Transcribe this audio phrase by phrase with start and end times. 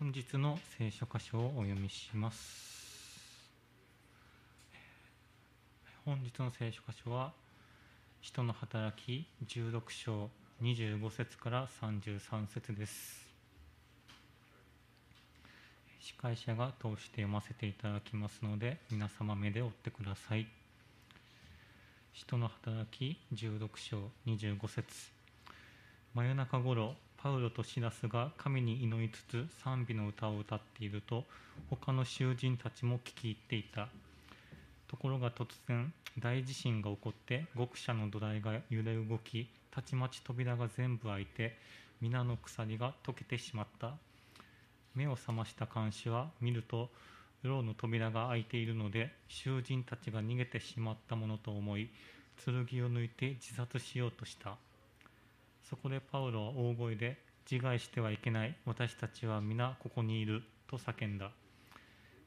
[0.00, 3.20] 本日の聖書箇所をお読みします。
[6.06, 7.34] 本日の聖書箇所は
[8.22, 10.30] 人の働き16章
[10.62, 13.26] 25節から33節です。
[16.00, 20.46] 司会者が通して読ませていただきますので皆様目で追ってください。
[22.14, 24.86] 人の働き16章25節。
[26.14, 31.24] 真夜中ごろパウロとシラスが神に祈りつつ賛美の歌を歌っていると
[31.68, 33.88] 他の囚人たちも聞き入っていた。
[34.88, 41.58] ところが突然大地震が起こって極者の土台が揺れ動きたちまち扉が全部開いて
[42.00, 43.92] 皆の鎖が溶けてしまった。
[44.94, 46.88] 目を覚ました看守は見ると
[47.42, 51.90] 牢の扉が開いているので囚人たちが逃げてしまったものと思い
[52.44, 54.56] 剣を抜いて自殺しようとした。
[55.70, 57.16] そこでパウロは大声で
[57.48, 61.30] 自害してはいけない私たちは皆ここにいると叫んだ。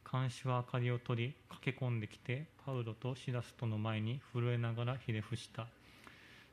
[0.05, 5.67] 看守は明かりを取り駆け込んできてパウロとシラスとの前に震えながらひれ伏した。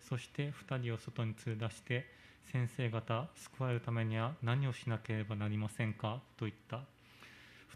[0.00, 2.06] そして2人を外に連れ出して
[2.50, 6.80] 先生方救われるためには何をしなければなりませんかと言った。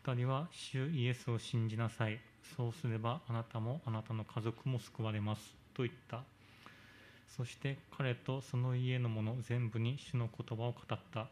[0.05, 2.19] 2人は主イエスを信じなさい。
[2.57, 6.34] そうすればあなたもあなたの家族も救われますと言った。
[7.37, 11.27] そして彼とその家の者全部に主の言葉を語った。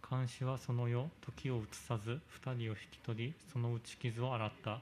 [0.00, 4.80] 看守はその夜時を移さず2人を引き取りその打ち傷を洗った。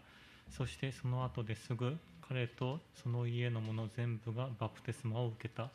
[0.50, 1.96] そしてその後ですぐ
[2.28, 5.70] 彼とその家の者全部がバプテスマを受けた。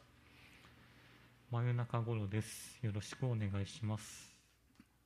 [1.49, 2.79] 真夜中頃です。
[2.83, 4.31] よろしくお願いします。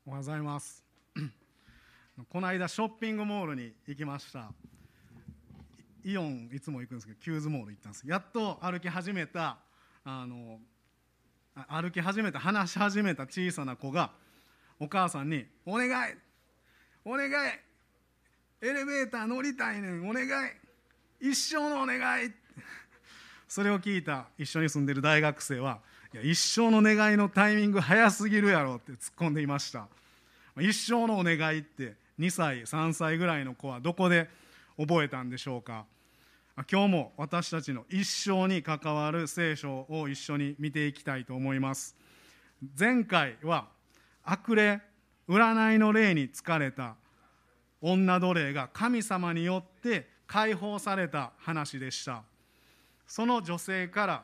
[0.06, 0.84] おはようございます。
[2.30, 4.52] この間ショッピングモールに行きました。
[6.10, 8.08] イオンいつも行くんですけどキューズモール行ったんです。
[8.08, 9.58] やっと歩き始めた
[10.06, 10.60] あの
[11.68, 14.12] 歩き始めた話し始めた小さな子が
[14.80, 16.14] お母さんに「お願い
[17.04, 17.32] お願い
[18.62, 20.30] エレベーター乗りたいねんお願い
[21.20, 22.32] 一生のお願い」
[23.50, 25.82] それを聞いた一緒に住んでる大学生は
[26.14, 29.90] いや一生の願いのタイミング早すぎるやろって突っ込んでいました。
[30.58, 34.30] 一生のお願いって2歳3歳ぐらいの子はどこで
[34.78, 35.86] 覚えたんでしょうか？
[36.66, 41.96] 今日も私たちの一生に関わる聖書を一緒に見ていきたいと思います。
[42.78, 43.68] 前回は
[44.24, 44.82] 悪霊
[45.30, 46.96] 占いの霊に疲れた
[47.80, 52.24] 女奴隷が神様によって解放された話でした。
[53.06, 54.24] その女性から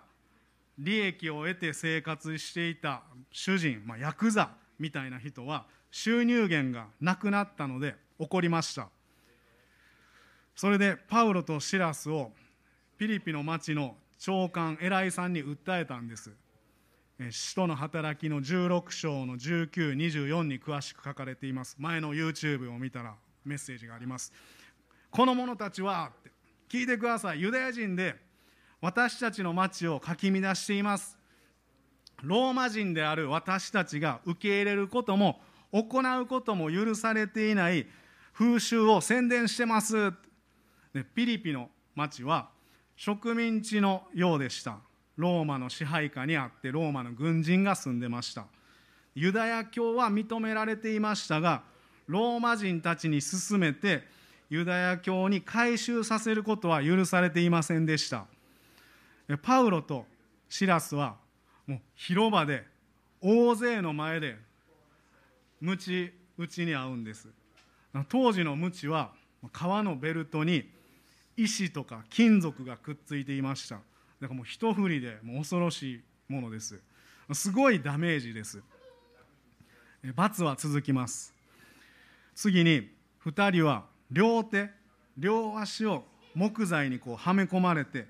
[0.80, 4.50] 利益を得て生活していた主人、まあ、ヤクザ
[4.80, 8.90] みたいな人は収入源がなくなったので怒りました。
[10.56, 12.32] それでパウロとシラスを
[12.98, 16.32] ピリピの町の長官偉いさんに訴えたんです。
[17.32, 21.76] 使徒の働きの16章の1924に詳しく書かれています。
[21.80, 23.16] 前の YouTube を見たら
[23.46, 24.32] メッセージがあります。
[25.12, 26.12] この者たちは
[26.70, 27.42] 聞いてください。
[27.42, 28.16] ユダヤ人で
[28.82, 31.18] 私たちの町をかき乱しています。
[32.22, 37.88] ローマ人である私たちが受け入れることも行うことも許されていない
[38.34, 40.14] 風習を宣伝してます。
[40.94, 42.50] でピリピの町は
[42.96, 44.78] 植民地のようでした。
[45.16, 48.46] ローマの支配下にあってローマの軍人が住んでました。
[49.16, 51.64] ユダヤ教は認められていましたが
[52.08, 54.04] ローマ人たちに勧めて
[54.50, 58.26] ユダヤ教に改宗させることは許されていませんでした。
[59.42, 60.06] パウロと
[60.50, 61.16] シラスは
[61.66, 62.66] もう広場で
[63.22, 64.38] 大勢の前で
[65.62, 67.30] 鞭打ちに合うんです。
[68.10, 69.12] 当時の鞭は
[69.52, 70.70] 革のベルトに
[71.38, 73.76] 石とか金属がくっついていました。
[73.76, 76.80] だからもう一振りでもう恐ろしいものです。
[77.34, 78.62] すごいダメージです。
[80.16, 81.34] 罰は続きます。
[82.36, 82.90] 次に
[83.26, 84.70] 2人は両手
[85.18, 86.04] 両足を
[86.36, 88.08] 木材にこうはめ込まれて、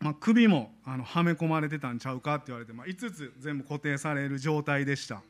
[0.00, 5.22] まあ、首もあのはめ込まれてたんちゃうかって言われて、まあ、5つ全部固定される状態でした。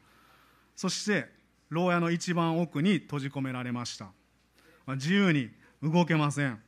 [0.74, 1.28] そして
[1.70, 4.06] 牢屋の一番奥に閉じ込められました、
[4.86, 5.50] まあ、自由に
[5.82, 6.60] 動けません。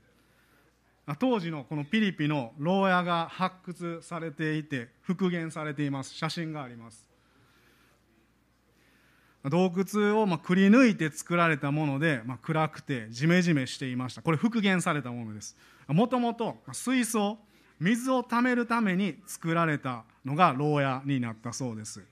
[1.19, 6.15] 当時のこのピリピの牢屋が発掘されていて復元されています。
[6.15, 7.07] 写真があります。
[9.45, 14.23] 洞窟をまくり抜いて作られたもので、ま暗くてジメジメしていました。
[14.23, 15.55] これ復元されたものです。
[15.87, 17.39] もともと水槽
[17.79, 22.03] 水をためるために作られたのが牢屋になったそうです。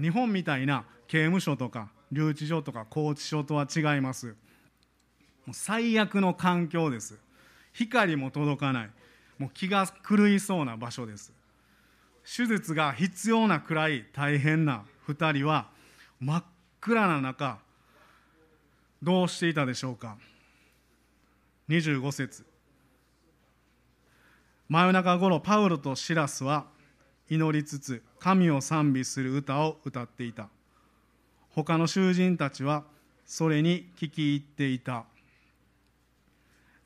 [0.00, 4.34] 日本みたいな刑務所とか留置所とか拘置所とは違います。
[5.48, 7.18] もう最悪の環境です。
[7.72, 8.90] 光も届かない。
[9.38, 11.32] もう気が狂いそうな場所です。
[12.22, 15.68] 手術が必要なくらい大変な2人は
[16.20, 16.44] 真っ
[16.82, 17.60] 暗な中
[19.02, 20.18] どうしていたでしょうか。
[21.70, 22.44] 25節。
[24.68, 26.66] 真夜中頃パウロとシラスは
[27.30, 30.50] 祈りつつ神を賛美する歌を歌っていた。
[31.48, 32.84] 他の囚人たちは
[33.24, 35.06] それに聞き入っていた。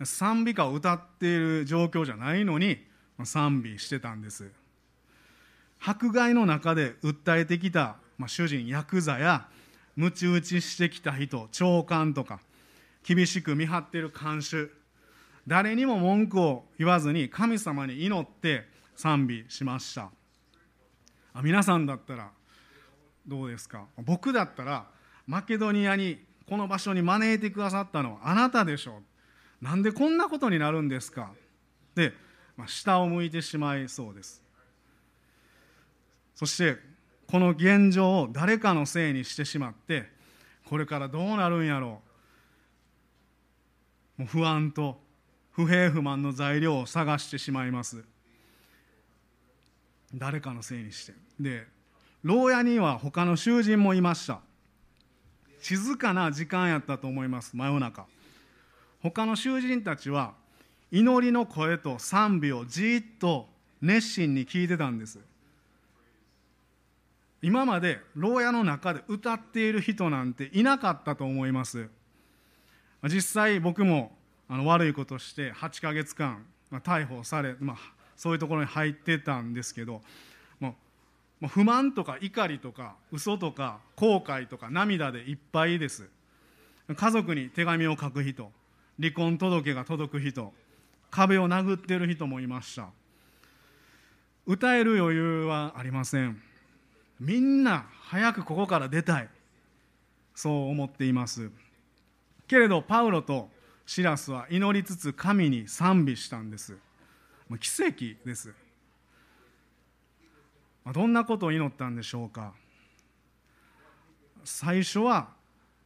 [0.05, 2.79] 賛美歌を歌っている状況じゃないのに
[3.25, 4.51] 賛美してたんです。
[5.81, 9.49] 迫害の中で訴えてきた、まあ、主人ヤクザや
[9.97, 12.41] 鞭打ちしてきた人長官とか
[13.05, 14.69] 厳しく見張ってる看守
[15.47, 20.11] 誰にも文句を言わずに神様に祈って賛美しました。
[21.35, 22.31] あ皆さんだったら
[23.27, 23.87] どうですか？
[23.99, 24.87] 僕だったら
[25.27, 29.03] マケドニアにこの場所に招いてくださったのはあなたでしょう。
[29.63, 31.31] なんでこんなことになるんですか？
[31.95, 32.13] で、
[32.57, 34.43] まあ、下を向いてしまいそうです。
[36.35, 36.79] そして
[37.29, 40.11] この現状を誰かのせいにしてしまって
[40.69, 42.03] これからどうなるんやろ
[44.19, 44.23] う。
[44.23, 45.01] もう不安と
[45.53, 48.05] 不平不満の材料を探してしまいます。
[50.13, 51.15] 誰かのせいにして。
[51.39, 51.67] で
[52.25, 54.41] 牢屋には他の囚人もいました。
[55.61, 57.57] 静かな時間やったと思います。
[57.57, 58.07] 真夜中。
[59.03, 60.35] 他の囚人たちは
[60.91, 63.49] 祈りの声と賛美をじっと
[63.81, 65.19] 熱心に聞いてたんです。
[67.41, 71.89] 今まで牢屋の中で歌っている人なんていなかったと思います。
[73.05, 74.17] 実際僕も
[74.49, 77.77] あの悪いことして8ヶ月間、まあ、逮捕され、まあ、
[78.17, 80.03] そういうところに入ってたんですけど
[80.61, 80.77] も
[81.43, 86.09] う不満とか怒りとか嘘とか後悔とか涙でいっぱいです。
[86.95, 88.53] 家族に手紙を書く人
[89.01, 90.53] 離婚届が届く人
[91.11, 92.89] 壁を殴っている人もいました。
[94.47, 96.41] 歌える余裕はありません。
[97.21, 99.29] みんな早くここから出たい。
[100.35, 101.51] そう思っています。
[102.49, 103.51] けれどパウロと
[103.87, 106.77] シラスは祈りつつ神に賛美したんです。
[107.61, 108.55] 奇跡です。
[110.93, 112.55] どんなことを祈ったんでしょうか。
[114.45, 115.29] 最初は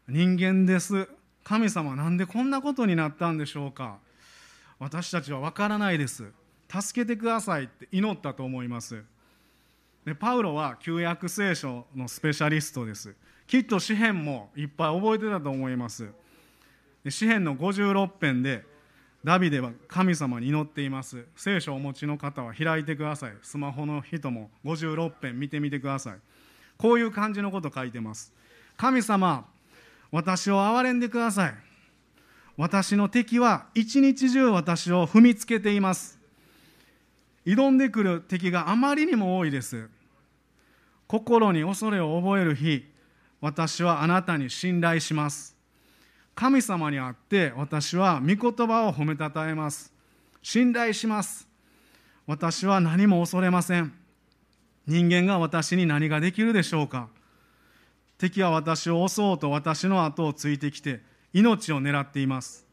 [0.08, 1.08] 人間です。
[1.46, 3.98] 神様なんでこんなことになったんでしょうか？
[4.80, 6.32] 私たちは分からないです。
[6.68, 9.04] 助けてくださいって祈ったと思います。
[10.04, 13.14] でパウロは旧約聖書のスペシャリストです。
[13.46, 16.08] きっと詩篇もいっぱい覚えてたと思います。
[17.08, 18.64] 詩篇の56編で
[19.22, 21.26] ダビデは神様に祈っています。
[21.36, 23.32] 聖書をお持ちの方は開いてください。
[23.42, 26.16] スマホの人も56編見てみてください。
[26.76, 28.32] こういう感じのこと書いてます。
[28.76, 29.46] 神様
[30.10, 31.54] 私を憐れんでください。
[32.56, 36.18] 私の敵は一日中私を踏みつけています。
[37.44, 39.88] 挑んでくる敵があまりにも多いです。
[41.06, 42.84] 心に恐れを覚える日
[43.40, 45.54] 私はあなたに信頼します。
[46.34, 49.92] 神様にあって私は御言葉を褒めたたえます。
[50.42, 51.48] 信頼します。
[52.26, 53.92] 私は何も恐れません。
[54.86, 57.08] 人間が私に何ができるでしょうか。
[58.18, 61.00] 敵は私を襲おうと私の後をついてきて
[61.32, 62.66] 命を狙っています。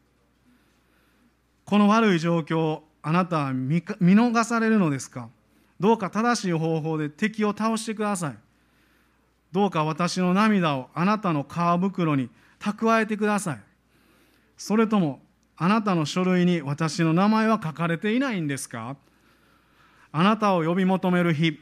[1.64, 5.28] この悪い状況をあなたは見逃されるのですか？
[5.80, 8.36] どうか正しい方法で敵を倒してください。
[9.52, 13.60] どうか私の涙をあなたの皮袋に蓄えてください。
[14.56, 15.20] それとも
[15.56, 18.96] あなたの書類に私の名前は書かれていないんですか？
[20.10, 21.60] あなたを呼び求める日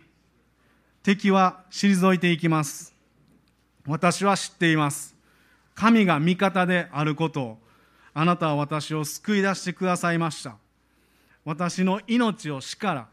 [1.03, 2.92] 敵は退いていきます。
[3.87, 5.15] 私は知っています。
[5.75, 7.59] 神が味方であることを
[8.15, 10.57] あなたは私を救い出してくださいました。
[11.45, 13.09] 私の命を死から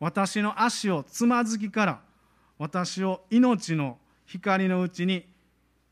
[0.00, 2.00] 私の足をつまずきから
[2.58, 5.26] 私を命の光のうちに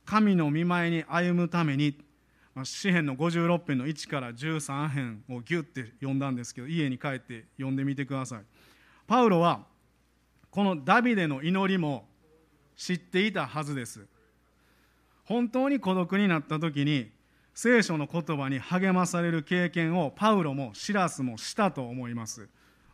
[0.07, 1.99] 神の見舞いに歩むために
[2.65, 8.41] 詩篇の56編の1から13編をギュッて読んだんですけど家に帰って読んでみてください。
[9.07, 9.65] パウロは
[10.51, 12.09] このダビデの祈りも
[12.81, 14.07] 知っていたはずです。
[15.25, 17.11] 本当に孤独になった時に
[17.53, 22.49] 聖書の言葉に励まされる経験をパウロもシラスもしたと思います。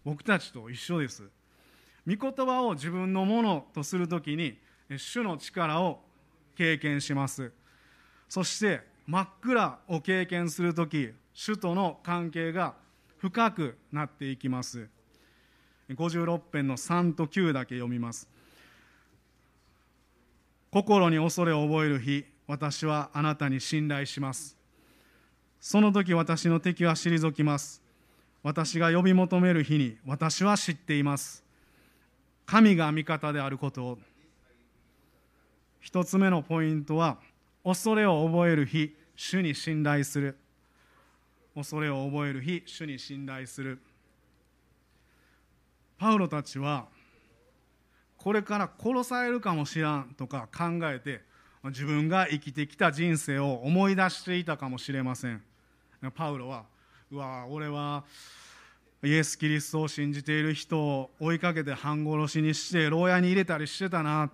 [0.04, 1.30] 僕たちと一緒です。
[2.04, 4.58] 御言葉を自分のものとする時に
[4.96, 6.00] 主の力を
[6.56, 7.52] 経験します。
[8.28, 12.74] そして真っ暗を経験する時主との関係が
[13.18, 14.88] 深くなっていきます。
[15.90, 18.28] 56編の3と9だけ読みます。
[20.76, 24.58] 心に恐れを覚える日私はあなたに信頼します。
[25.58, 27.80] その時私の敵は退きます。
[28.42, 31.42] 私が呼び求める日に私は知っています。
[32.44, 33.98] 神が味方であることを。
[35.80, 37.16] 一つ目のポイントは
[37.64, 40.36] 恐れを覚える日主に信頼する。
[41.54, 43.80] 恐れを覚える日主に信頼する。
[45.96, 46.84] パウロたちは
[48.26, 51.20] これから殺されるかもしらんとか考えて
[51.66, 55.40] 自分が生きてきた人生を思い出していたかもしれません。
[56.12, 56.64] パウロは
[57.12, 58.02] うわ俺は
[59.04, 64.28] イエス・キリストを信じている人を追いかけて半殺しにして牢屋に入れたりしてたな。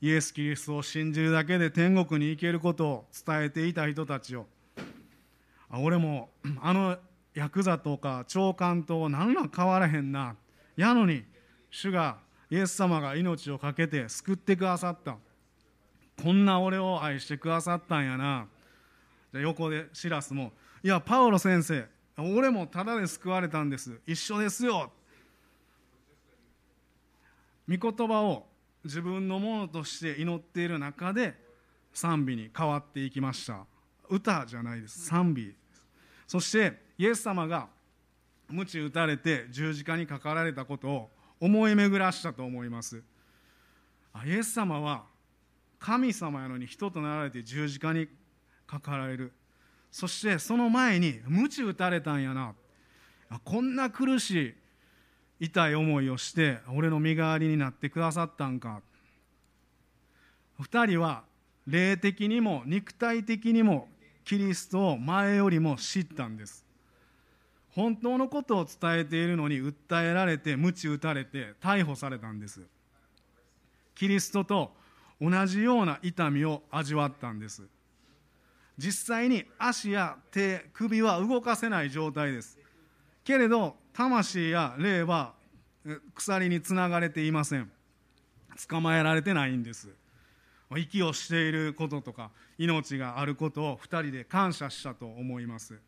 [0.00, 4.48] イエス・キリストを信じるだけで天国に行けることを伝えていた人たちを。
[5.70, 6.30] 俺も
[6.60, 6.98] あの
[7.32, 10.34] ヤクザとか長官と何ら変わらへんな。
[10.74, 11.22] やのに
[11.70, 12.23] 主が
[12.54, 15.16] イエス様が命を懸けて救ってくださった。
[16.22, 18.46] こんな俺を愛してくださったんやな。
[19.32, 21.84] 横でシラスも「いやパウロ先生
[22.16, 24.00] 俺もただで救われたんです。
[24.06, 24.92] 一緒ですよ」
[27.68, 28.46] 御言葉を
[28.84, 31.34] 自分のものとして祈っている中で
[31.92, 33.66] 賛美に変わっていきました。
[34.08, 35.06] 歌じゃないです。
[35.06, 35.52] 賛美。
[36.28, 37.68] そしてイエス様が
[38.48, 41.10] 鞭打たれて十字架にかかられたことを
[41.40, 43.02] 思い巡らしたと思います。
[44.24, 45.04] イエス様は
[45.78, 48.08] 神様やのに人となられて十字架に
[48.66, 49.32] かかられる。
[49.90, 52.54] そしてその前に鞭打たれたんやな。
[53.44, 54.30] こんな苦し
[55.40, 58.82] い痛い思いをして俺の身代わりになってくださったんか。
[60.60, 61.24] 2人は
[61.66, 63.88] 霊的にも肉体的にも
[64.24, 66.63] キリストを前よりも知ったんです。
[67.74, 72.60] 本当のことを伝えているのに訴えられて鞭打たれて逮捕されたんです。
[73.94, 74.72] キリストと
[75.20, 77.62] 同じような痛みを味わったんです。
[78.78, 82.58] 実際に足や手首は動かせない状態です。
[83.24, 85.32] けれど魂や霊は
[86.14, 87.70] 鎖につながれていません。
[88.68, 89.88] 捕まえられてないんです。
[90.76, 95.78] 息をしていることとか命があることを2人で感謝したと思います。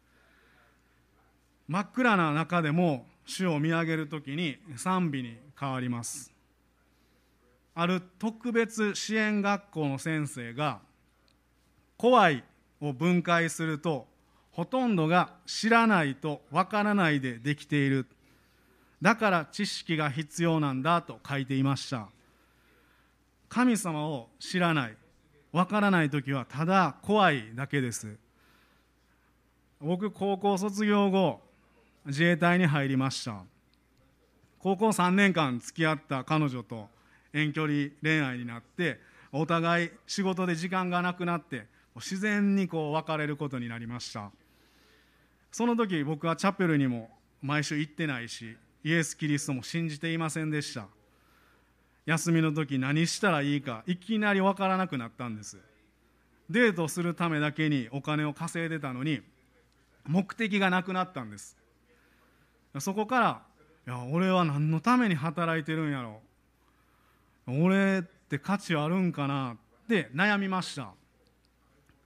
[1.69, 6.33] 真っ暗な中でも主を見上げるときに賛美に変わります。
[7.75, 10.81] ある特別支援学校の先生が
[11.99, 12.45] 怖い
[12.81, 14.07] を分解すると
[14.53, 18.07] ほとんどが知らないとわからないでできている。
[19.03, 22.09] だから知識が必要なんだと書いていました。
[23.49, 24.97] 神様を知らない
[25.53, 28.17] わからない時はただ怖いだけです。
[29.81, 31.46] 僕高校卒業後
[32.07, 33.43] 自衛隊に入りました。
[34.59, 36.89] 高校3年間付き合った彼女と
[37.33, 39.01] 遠距離恋愛になって
[39.33, 44.31] お互い仕事で時間がなくなって自然にこう別れることになりました。
[45.51, 47.11] その時僕はチャペルにも
[47.43, 50.87] 毎週行ってないしイエス・キリストも信じていませんでした。
[52.05, 55.59] 休みの時何したらいいかいきなり分からなくなったんです。
[56.49, 59.21] デートするためだけにお金を稼いでたのに
[60.05, 61.57] 目的がなくなったんです。
[62.81, 63.43] そこから
[63.87, 66.21] いや俺は何のために働いてるんやろ。
[67.47, 70.91] 俺って価値あるんかなって悩みました。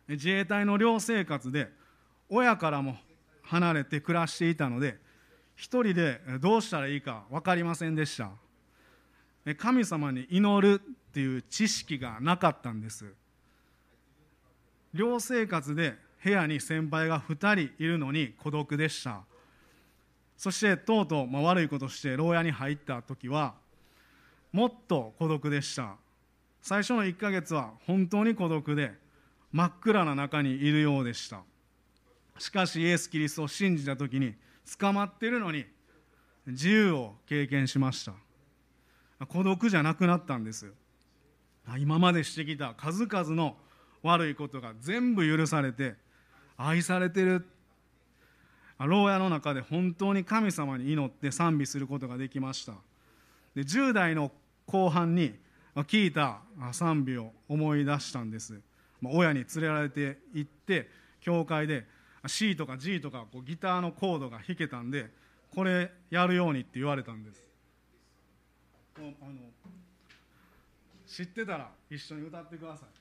[0.08, 1.68] 自衛隊の寮生活で
[2.28, 2.96] 親からも
[3.42, 4.98] 離れて暮らしていたので
[5.56, 8.30] 一人でどうしたらいいか分かりませんでした。
[9.56, 13.06] 神様に祈るっていう知識がなかったんです。
[14.92, 19.22] 寮生活で部屋に先輩が2人いるのに孤独でした。
[20.40, 23.56] そしてとうとう、悪いことして牢屋に入った時は
[24.52, 25.96] もっと孤独でした。
[26.62, 28.94] 最初の1ヶ月は本当に孤独で
[29.52, 31.42] 真っ暗な中にいるようでした。
[32.38, 34.34] しかしイエス・キリストを信じた時に
[34.78, 35.66] 捕まっているのに
[36.46, 38.14] 自由を経験しました。
[39.26, 40.72] 孤独じゃなくなったんです。
[41.76, 43.58] 今までしてきた数々の
[44.02, 45.96] 悪いことが全部許されて
[46.56, 47.46] 愛されてる
[48.86, 52.72] 牢屋の中で本当に神様に祈って賛美することができました。
[53.54, 54.32] で10代の
[54.66, 55.34] 後半に
[55.74, 56.40] 聞いた
[56.72, 58.60] 賛美を思い出したんです。
[59.02, 60.88] 親に連れられて行って
[61.20, 61.86] 教会で
[62.26, 65.10] C とか G とかこうギターのコードが弾けたんで
[65.54, 67.42] これやるようにって言われたんです。
[68.96, 69.10] あの
[71.06, 72.99] 知ってたら一緒に歌ってください。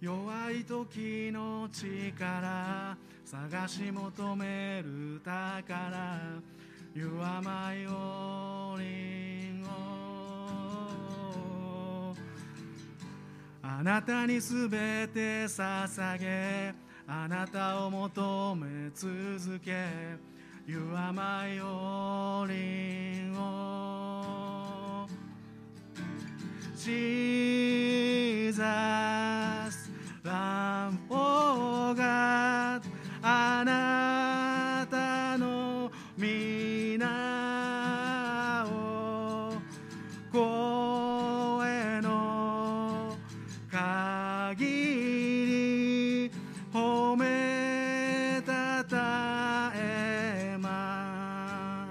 [0.00, 6.40] 弱い時の力探し求める宝。
[6.94, 9.66] You いおり my
[13.62, 16.74] あなたにすべて捧げ。
[17.06, 19.86] あなたを求め続け。
[20.66, 23.30] You are my only
[26.74, 29.09] 小さい。
[36.92, 39.52] 皆を
[40.32, 40.40] 声
[42.00, 43.16] の
[43.70, 44.66] 限
[46.26, 46.30] り
[46.72, 51.86] 褒めたたえま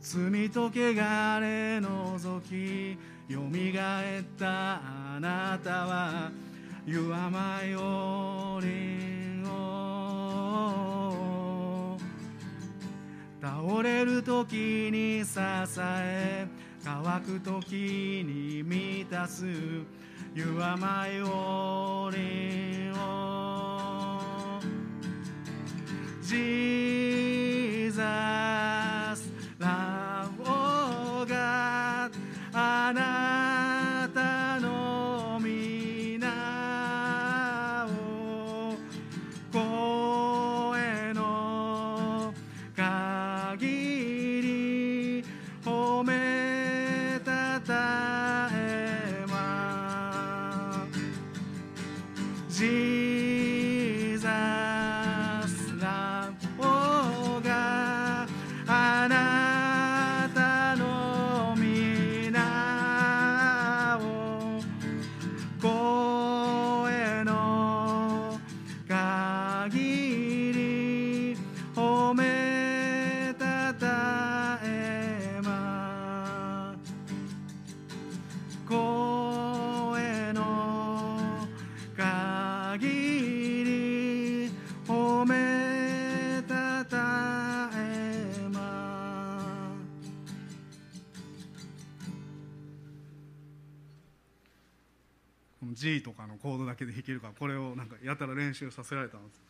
[0.00, 2.98] す罪と汚れ除き
[3.32, 6.32] よみがえったあなたは
[6.84, 8.31] You are my only
[13.64, 15.38] 倒れる時に支
[15.80, 16.48] え
[16.84, 19.46] 乾く時に満たす
[20.34, 23.82] You are my only one
[95.82, 99.40] G とかのコードだけで弾けるからこれをなんかやたら練習させられたんです。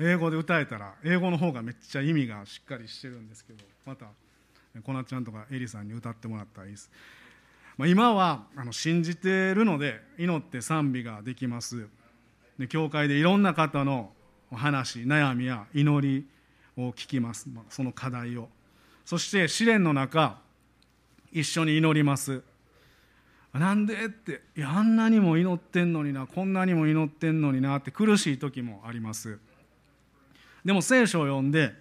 [0.00, 4.06] 英語で歌えたら英語の方がめっちゃ意味がしっかりしてるんですけどまた
[4.82, 6.90] こなちゃんとかエリさんに歌ってもらったらいいです、
[7.76, 11.86] まあ、今はあの信じてるので祈って賛美ができます。
[12.58, 14.10] で教会でいろんな方の
[14.52, 16.26] 話悩みや祈り
[16.76, 18.48] を聞きます、まあ、その課題を。
[19.04, 20.38] そして試練の中
[21.32, 22.42] 一緒に祈ります。
[23.52, 24.42] なんでって。
[24.56, 26.26] いやあんなにも祈ってんのにな。
[26.26, 27.76] こんなにも祈ってんのにな。
[27.78, 29.38] って苦しい時もあります。
[30.64, 31.72] でも聖書を読んで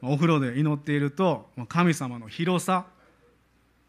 [0.00, 2.86] お風呂で祈っていると神様の広さ。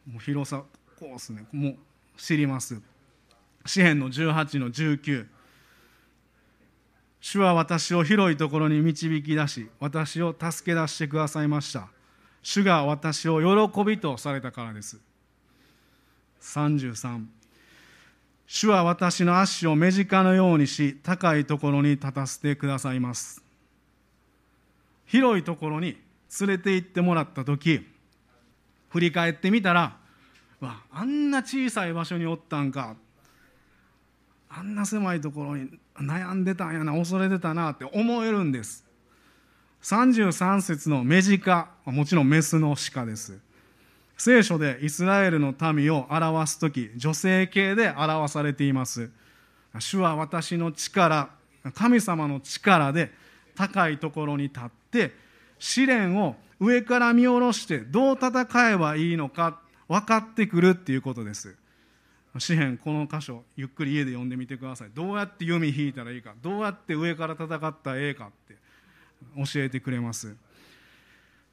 [0.08, 0.63] もう広さ
[1.00, 1.46] こうですね。
[1.52, 1.78] もう
[2.18, 2.82] 知ります。
[3.66, 5.26] 詩篇の18の19
[7.26, 11.88] 主は私を広いところに導き出し私を助け出してくださいました。
[12.42, 15.00] 主が私を喜びとされたからです。
[16.42, 17.26] 33
[18.46, 23.42] 主は私の足を目近のようにし高いところに立たせてくださいます。
[25.06, 25.98] 広いところに
[26.42, 27.88] 連れて行ってもらった時
[28.90, 29.96] 振り返ってみたら
[30.60, 32.98] わあんな小さい場所におったんか。
[34.50, 38.86] あんな狭いところに悩んでたんやな恐れてたなって思えるんです。
[39.84, 43.40] 33節の目近もちろんメスの鹿です。
[44.18, 49.10] 聖書でイスラエルの民を表す時女性形で表されています。
[49.80, 51.30] 主は私の力
[51.74, 53.12] 神様の力で
[53.56, 55.12] 高いところに立って
[55.60, 61.56] 試練を上から見下ろしてどう戦えばいいのか分かってくるっていうことです。
[62.39, 66.34] 詩篇この箇所ゆっくり家で読んでみてくださいどうやって弓引いたらいいか。
[66.41, 67.50] どうやって上から戦っ
[67.84, 68.56] たらええかって。
[69.38, 70.36] 教えてくれます。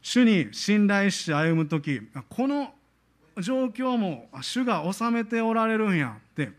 [0.03, 2.73] 主に信頼し歩む時この
[3.39, 6.51] 状況も主が治めておられるんやって。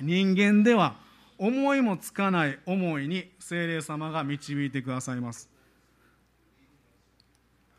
[0.00, 0.96] 人間では
[1.38, 5.48] 思いもつかない思いに精霊様が導いてくださいます。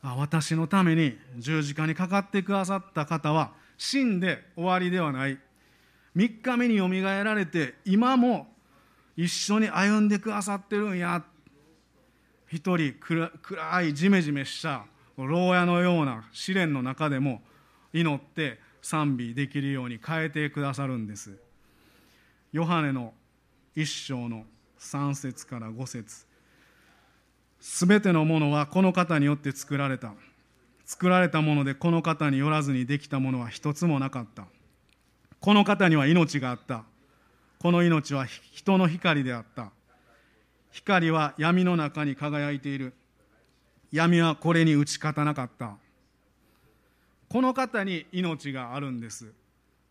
[0.01, 5.37] あ私のために十字架にかかってくださった方は死んで終わりではない。
[6.17, 8.47] 3日目によみがえられて今も
[9.15, 11.23] 一緒に歩んでくださってるんや。
[12.49, 14.85] 一人暗いジメジメした
[15.17, 17.41] 牢屋のような試練の中でも
[17.93, 21.37] 祈って賛美できるように変えてくださるんです。
[22.51, 23.13] ヨハネの
[23.75, 24.45] 一章の
[24.79, 26.25] 3節から5節。
[27.59, 30.13] すべてのものはこの方によって作られた。
[30.85, 34.47] 作られたものでこの方によらずにできたものは一つもなかった。
[35.39, 36.83] この方には命があった。
[37.59, 39.71] この命は人の光であった。
[40.71, 42.93] 光は闇の中に輝いている。
[43.91, 45.77] 闇はこれに打ち勝たなかった。
[47.29, 49.33] この方に命があるんです。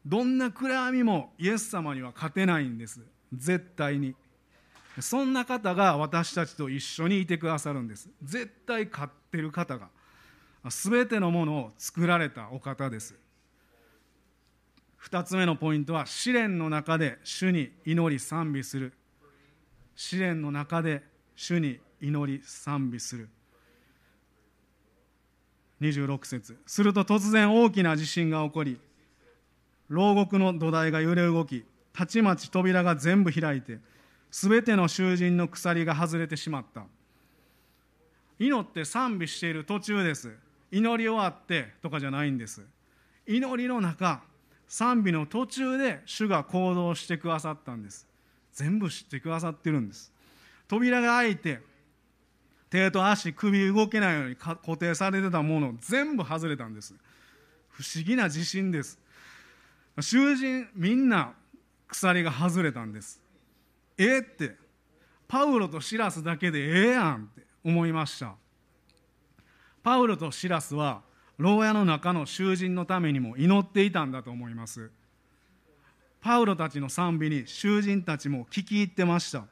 [0.04, 3.00] どんな暗闇もイエス様には勝てないんです。
[3.32, 4.14] 絶対に。
[5.00, 8.08] そんな方が私たちと一緒にいてくださるんです。
[8.22, 9.88] 絶対勝ってる方が。
[10.70, 13.14] 全てのものを作られたお方です。
[15.02, 18.92] 2つ目のポイントは試練の中で主に祈り賛美する。
[19.94, 21.02] 試練の中で
[21.34, 23.28] 主に祈り賛美する。
[25.80, 26.58] 26節。
[26.66, 28.80] すると突然大きな地震が起こり
[29.88, 33.78] 牢獄の土台が揺れ動きたちまち扉が全部開いて
[34.30, 36.84] すべての囚人の鎖が外れてしまった。
[38.38, 40.36] 祈って賛美している途中です。
[40.70, 42.62] 祈り終わってとかじゃないんです。
[43.26, 44.22] 祈りの中
[44.68, 48.06] 賛美の途中で主が行動してくださったんです。
[48.52, 50.12] 全部知ってくださってるんです。
[50.68, 51.60] 扉が開いて
[52.70, 56.94] 手と足首動けないように固定されてたもの全部外れたんです。
[57.70, 58.98] 不思議な自信です。
[60.00, 61.32] 囚人みんな
[61.86, 63.20] 鎖が外れたんです。
[63.96, 64.56] えって
[65.28, 68.34] パウロとシラスだけでええやんって思いました。
[69.82, 71.02] パウロとシラスは
[71.38, 74.90] 牢屋の中の囚人のためにも祈っていたんだと思います。
[76.20, 79.44] パウロたちの賛美に囚人たちも聞き入ってました。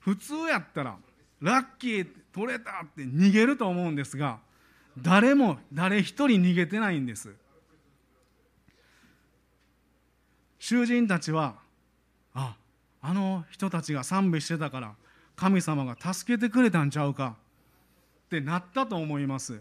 [0.00, 0.96] 普通やったら
[1.40, 4.38] ラッキー取れたって逃げると思うんですが
[5.02, 7.34] 誰も誰一人逃げてないんです。
[10.58, 11.56] 囚人たちは
[12.34, 12.56] あ
[13.00, 14.94] あの人たちが賛美してたから
[15.36, 17.36] 神様が助けてくれたんちゃうか
[18.26, 19.60] ってなったと思います。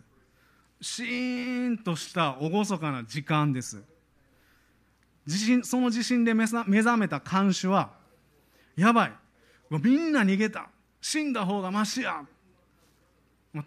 [0.82, 3.84] シーンとした厳かな時間です。
[5.26, 7.94] 地震その地震で目覚めた看守は
[8.76, 9.14] やばい。
[9.70, 10.70] みんな逃げた。
[11.02, 12.26] 死んだ方がましや。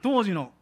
[0.03, 0.53] 当時の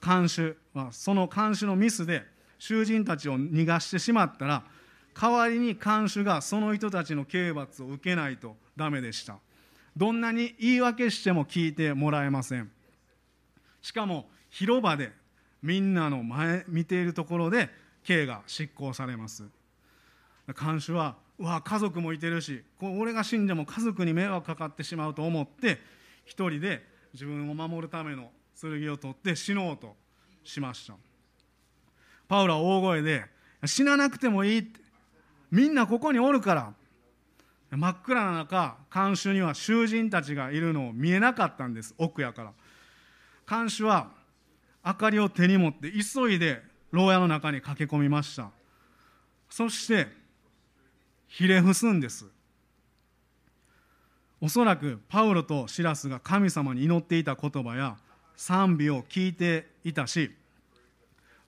[0.00, 2.24] 看守はその看守のミスで
[2.58, 4.64] 囚人たちを逃がしてしまったら
[5.20, 9.38] 代わりに看守がその人たちの刑罰を受けないとダメでした。
[9.96, 12.70] どんなに言い訳しても聞いてもらえません。
[13.82, 15.12] しかも広場で
[15.62, 17.68] みんなの前見ているところで
[18.04, 19.44] 刑が執行されます。
[20.54, 25.78] 看守はうわ家族もいてるし俺が死んでも家族に迷惑かかってしまうと思って
[26.24, 29.94] 一人で自分を守るための剣を取って死のうと
[30.42, 30.94] しました。
[32.26, 33.24] パウロは大声で
[33.64, 34.80] 「死ななくてもいい」って
[35.50, 36.74] みんなここにおるから。
[37.70, 42.52] 真っ暗な中看守には囚人たちがいるのを見えなかったんです奥やから。
[43.44, 44.10] 看守は
[44.84, 48.50] 明かりを手に持って急いで牢屋の中に駆け込みました。
[49.50, 50.08] そして
[51.26, 52.26] ひれ伏すんです。
[54.40, 57.96] おそらくパウロとシラスが神様に祈っていた言葉や
[58.36, 60.30] 賛美を聞いていたし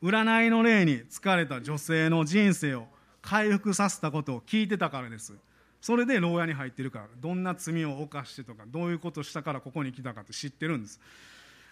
[0.02, 2.86] 占いの霊に疲れた女性の人生を
[3.22, 5.34] 回復させたことを聞いてたからです。
[5.80, 11.00] それで牢屋に入ってるからどんな罪を犯してとかどういうことしたからここに来たかって知ってるんです。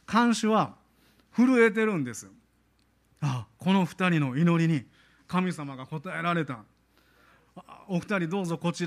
[0.07, 0.77] 看守は
[1.37, 2.29] 震えてるんです
[3.21, 4.85] あこの2人の祈りに
[5.27, 6.64] 神様が答えられた。
[7.88, 8.87] お二人どうぞこち